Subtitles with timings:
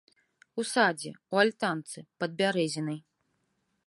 [0.61, 2.99] У садзе, у альтанцы, пад бярэзінай.